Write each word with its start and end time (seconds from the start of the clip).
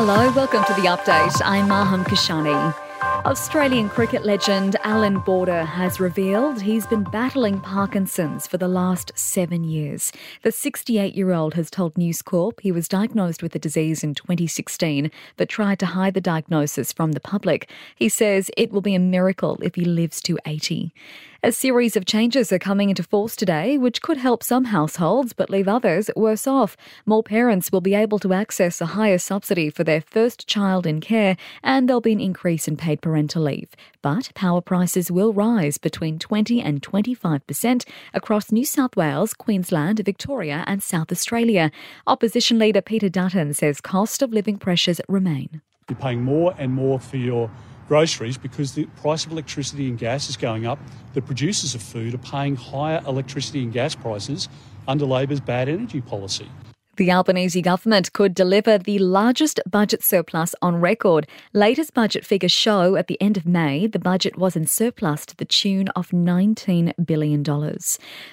Hello, 0.00 0.30
welcome 0.30 0.62
to 0.62 0.80
the 0.80 0.86
update. 0.86 1.42
I'm 1.44 1.66
Maham 1.66 2.04
Kashani. 2.04 2.72
Australian 3.26 3.88
cricket 3.88 4.24
legend 4.24 4.76
Allan 4.84 5.18
Border 5.18 5.64
has 5.64 5.98
revealed 5.98 6.62
he's 6.62 6.86
been 6.86 7.02
battling 7.02 7.58
Parkinson's 7.58 8.46
for 8.46 8.58
the 8.58 8.68
last 8.68 9.10
seven 9.16 9.64
years. 9.64 10.12
The 10.42 10.52
68 10.52 11.16
year 11.16 11.32
old 11.32 11.54
has 11.54 11.68
told 11.68 11.98
News 11.98 12.22
Corp 12.22 12.60
he 12.60 12.70
was 12.70 12.86
diagnosed 12.86 13.42
with 13.42 13.50
the 13.50 13.58
disease 13.58 14.04
in 14.04 14.14
2016 14.14 15.10
but 15.36 15.48
tried 15.48 15.80
to 15.80 15.86
hide 15.86 16.14
the 16.14 16.20
diagnosis 16.20 16.92
from 16.92 17.10
the 17.10 17.20
public. 17.20 17.68
He 17.96 18.08
says 18.08 18.52
it 18.56 18.70
will 18.70 18.80
be 18.80 18.94
a 18.94 19.00
miracle 19.00 19.58
if 19.62 19.74
he 19.74 19.84
lives 19.84 20.20
to 20.22 20.38
80. 20.46 20.94
A 21.44 21.52
series 21.52 21.96
of 21.96 22.04
changes 22.04 22.50
are 22.50 22.58
coming 22.58 22.90
into 22.90 23.04
force 23.04 23.36
today, 23.36 23.78
which 23.78 24.02
could 24.02 24.16
help 24.16 24.42
some 24.42 24.64
households 24.64 25.32
but 25.32 25.48
leave 25.48 25.68
others 25.68 26.10
worse 26.16 26.48
off. 26.48 26.76
More 27.06 27.22
parents 27.22 27.70
will 27.70 27.80
be 27.80 27.94
able 27.94 28.18
to 28.18 28.32
access 28.32 28.80
a 28.80 28.86
higher 28.86 29.18
subsidy 29.18 29.70
for 29.70 29.84
their 29.84 30.00
first 30.00 30.48
child 30.48 30.84
in 30.84 31.00
care, 31.00 31.36
and 31.62 31.88
there'll 31.88 32.00
be 32.00 32.12
an 32.12 32.20
increase 32.20 32.66
in 32.66 32.76
paid 32.76 33.00
parental 33.00 33.44
leave. 33.44 33.68
But 34.02 34.32
power 34.34 34.60
prices 34.60 35.12
will 35.12 35.32
rise 35.32 35.78
between 35.78 36.18
20 36.18 36.60
and 36.60 36.82
25% 36.82 37.88
across 38.12 38.50
New 38.50 38.64
South 38.64 38.96
Wales, 38.96 39.32
Queensland, 39.32 40.00
Victoria, 40.00 40.64
and 40.66 40.82
South 40.82 41.12
Australia. 41.12 41.70
Opposition 42.08 42.58
leader 42.58 42.82
Peter 42.82 43.08
Dutton 43.08 43.54
says 43.54 43.80
cost 43.80 44.22
of 44.22 44.32
living 44.32 44.58
pressures 44.58 45.00
remain. 45.06 45.62
You're 45.88 45.98
paying 45.98 46.24
more 46.24 46.56
and 46.58 46.72
more 46.72 46.98
for 46.98 47.16
your 47.16 47.48
groceries 47.88 48.38
because 48.38 48.74
the 48.74 48.84
price 49.02 49.24
of 49.24 49.32
electricity 49.32 49.88
and 49.88 49.98
gas 49.98 50.28
is 50.28 50.36
going 50.36 50.66
up. 50.66 50.78
The 51.14 51.22
producers 51.22 51.74
of 51.74 51.82
food 51.82 52.14
are 52.14 52.18
paying 52.18 52.54
higher 52.54 53.02
electricity 53.06 53.62
and 53.62 53.72
gas 53.72 53.94
prices 53.94 54.48
under 54.86 55.06
Labor's 55.06 55.40
bad 55.40 55.68
energy 55.68 56.02
policy. 56.02 56.48
The 56.98 57.12
Albanese 57.12 57.62
government 57.62 58.12
could 58.12 58.34
deliver 58.34 58.76
the 58.76 58.98
largest 58.98 59.60
budget 59.70 60.02
surplus 60.02 60.52
on 60.60 60.80
record. 60.80 61.28
Latest 61.52 61.94
budget 61.94 62.26
figures 62.26 62.50
show 62.50 62.96
at 62.96 63.06
the 63.06 63.22
end 63.22 63.36
of 63.36 63.46
May 63.46 63.86
the 63.86 64.00
budget 64.00 64.36
was 64.36 64.56
in 64.56 64.66
surplus 64.66 65.24
to 65.26 65.36
the 65.36 65.44
tune 65.44 65.86
of 65.90 66.08
$19 66.10 67.06
billion. 67.06 67.44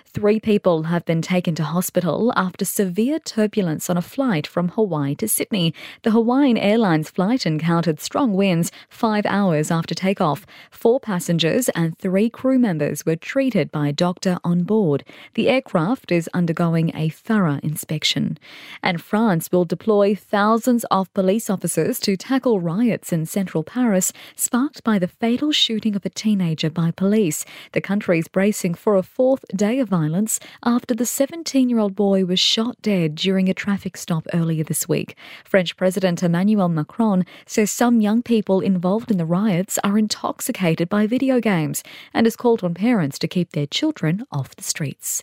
Three 0.08 0.40
people 0.40 0.84
have 0.84 1.06
been 1.06 1.22
taken 1.22 1.54
to 1.56 1.64
hospital 1.64 2.34
after 2.36 2.66
severe 2.66 3.20
turbulence 3.20 3.88
on 3.88 3.98
a 3.98 4.02
flight 4.02 4.48
from 4.48 4.70
Hawaii 4.70 5.14
to 5.16 5.28
Sydney. 5.28 5.72
The 6.02 6.12
Hawaiian 6.12 6.58
Airlines 6.58 7.12
flight 7.12 7.46
encountered 7.46 8.00
strong 8.00 8.34
winds 8.34 8.72
five 8.90 9.28
hours 9.28 9.70
after 9.70 9.94
takeoff. 9.94 10.48
Four 10.72 11.00
passengers 11.00 11.70
and 11.76 11.96
three 12.00 12.32
crew 12.32 12.58
members 12.58 13.06
were 13.06 13.16
treated 13.16 13.72
by 13.72 13.90
a 13.90 13.94
doctor 13.94 14.40
on 14.44 14.64
board. 14.64 15.04
The 15.36 15.50
aircraft 15.50 16.12
is 16.12 16.28
undergoing 16.34 16.92
a 16.96 17.10
thorough 17.10 17.60
inspection. 17.62 18.40
And 18.82 19.02
France 19.02 19.50
will 19.52 19.66
deploy 19.66 20.16
thousands 20.16 20.86
of 20.92 21.14
police 21.14 21.50
officers 21.50 22.00
to 22.02 22.18
tackle 22.18 22.60
riots 22.60 23.12
in 23.12 23.26
central 23.26 23.64
Paris 23.64 24.12
sparked 24.36 24.84
by 24.84 25.00
the 25.00 25.08
fatal 25.08 25.52
shooting 25.52 25.96
of 25.96 26.06
a 26.06 26.10
teenager 26.10 26.70
by 26.70 26.92
police. 26.92 27.46
The 27.72 27.82
country 27.82 28.20
is 28.20 28.28
bracing 28.28 28.76
for 28.76 28.96
a 28.96 29.04
fourth 29.04 29.46
day 29.56 29.80
of 29.80 29.90
violence 29.90 30.40
after 30.64 30.94
the 30.94 31.06
17 31.06 31.70
year 31.70 31.80
old 31.80 31.96
boy 31.96 32.26
was 32.26 32.40
shot 32.40 32.82
dead 32.82 33.16
during 33.16 33.50
a 33.50 33.54
traffic 33.54 33.98
stop 33.98 34.26
earlier 34.34 34.64
this 34.64 34.88
week. 34.88 35.16
French 35.44 35.76
President 35.78 36.24
Emmanuel 36.24 36.70
Macron 36.70 37.26
says 37.46 37.72
some 37.72 38.02
young 38.02 38.22
people 38.22 38.60
involved 38.60 39.12
in 39.12 39.18
the 39.18 39.26
riots 39.26 39.80
are 39.84 39.98
intoxicated 39.98 40.90
by 40.90 41.08
video 41.08 41.40
games 41.40 41.84
and 42.14 42.26
has 42.26 42.36
called 42.36 42.64
on 42.64 42.74
parents 42.74 43.20
to 43.20 43.28
keep 43.28 43.52
their 43.52 43.68
children 43.68 44.26
off 44.32 44.56
the 44.56 44.64
streets. 44.64 45.22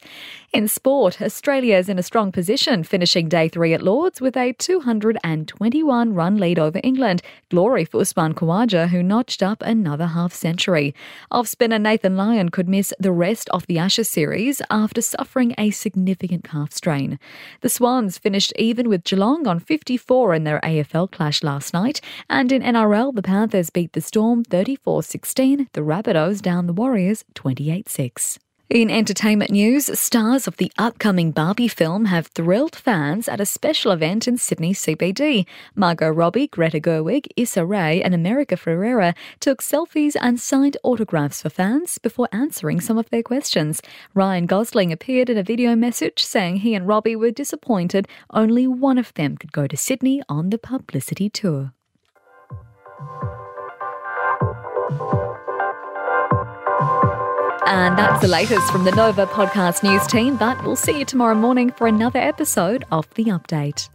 In 0.53 0.69
sport, 0.69 1.21
Australia 1.23 1.77
is 1.77 1.89
in 1.89 1.99
a 1.99 2.03
strong 2.03 2.33
position, 2.33 2.85
finishing 2.85 3.22
day 3.29 3.49
three 3.49 3.75
at 3.75 3.83
Lords 3.83 4.21
with 4.21 4.37
a 4.37 4.53
221 4.53 6.15
run 6.15 6.37
lead 6.39 6.59
over 6.59 6.81
England. 6.83 7.23
Glory 7.51 7.85
for 7.85 8.01
Usman 8.01 8.35
Khawaja, 8.35 8.89
who 8.89 9.03
notched 9.03 9.43
up 9.43 9.63
another 9.63 10.07
half 10.07 10.33
century. 10.33 10.95
Off 11.31 11.49
spinner 11.49 11.79
Nathan 11.79 12.17
Lyon 12.17 12.51
could 12.51 12.69
miss 12.69 12.93
the 12.99 13.13
rest 13.13 13.49
of 13.51 13.67
the 13.67 13.79
Ashes 13.79 14.09
series 14.09 14.63
after 14.71 15.01
suffering 15.01 15.55
a 15.59 15.71
significant 15.71 16.45
calf 16.45 16.73
strain. 16.73 17.19
The 17.61 17.69
Swans 17.69 18.19
finished 18.19 18.53
even 18.57 18.89
with 18.89 19.05
Geelong 19.05 19.47
on 19.47 19.59
54 19.59 20.35
in 20.35 20.45
their 20.45 20.61
AFL 20.61 21.11
clash 21.11 21.43
last 21.43 21.73
night, 21.73 22.01
and 22.29 22.53
in 22.53 22.63
NRL, 22.63 23.15
the 23.15 23.23
Panthers 23.23 23.71
beat 23.71 23.93
the 23.93 24.01
Storm 24.01 24.45
34 24.45 25.03
16, 25.03 25.69
the 25.73 25.81
Rabbitohs 25.81 26.41
down 26.41 26.67
the 26.67 26.73
Warriors 26.73 27.25
28 27.35 27.89
6. 27.89 28.39
In 28.73 28.89
entertainment 28.89 29.51
news, 29.51 30.01
stars 30.01 30.49
of 30.49 30.57
the 30.57 30.73
upcoming 30.79 31.31
Barbie 31.31 31.69
film 31.69 32.07
have 32.07 32.29
thrilled 32.29 32.75
fans 32.75 33.29
at 33.29 33.39
a 33.39 33.45
special 33.45 33.93
event 33.93 34.27
in 34.27 34.39
Sydney 34.39 34.73
CBD. 34.73 35.45
Margot 35.75 36.09
Robbie, 36.09 36.47
Greta 36.47 36.81
Gerwig, 36.81 37.27
Issa 37.37 37.67
Rae, 37.67 38.03
and 38.03 38.15
America 38.15 38.57
Ferrera 38.57 39.15
took 39.41 39.61
selfies 39.61 40.17
and 40.19 40.41
signed 40.41 40.79
autographs 40.85 41.43
for 41.43 41.51
fans 41.51 41.99
before 41.99 42.31
answering 42.33 42.81
some 42.81 42.97
of 42.97 43.11
their 43.11 43.23
questions. 43.23 43.83
Ryan 44.15 44.47
Gosling 44.47 44.91
appeared 44.91 45.29
in 45.29 45.37
a 45.37 45.43
video 45.43 45.77
message 45.77 46.23
saying 46.25 46.57
he 46.57 46.75
and 46.75 46.89
Robbie 46.89 47.15
were 47.15 47.31
disappointed 47.31 48.09
only 48.31 48.67
one 48.67 48.97
of 48.97 49.13
them 49.13 49.37
could 49.37 49.53
go 49.53 49.67
to 49.67 49.77
Sydney 49.77 50.23
on 50.31 50.49
the 50.49 50.57
publicity 50.57 51.29
tour. 51.29 51.75
And 57.73 57.97
that's 57.97 58.21
the 58.21 58.29
latest 58.29 58.71
from 58.71 58.85
the 58.85 58.91
Nova 58.91 59.25
Podcast 59.25 59.83
News 59.83 60.07
team, 60.07 60.37
but 60.37 60.63
we'll 60.63 60.77
see 60.77 60.99
you 60.99 61.07
tomorrow 61.07 61.35
morning 61.35 61.71
for 61.71 61.87
another 61.87 62.19
episode 62.19 62.85
of 62.93 63.09
The 63.15 63.25
Update. 63.25 63.89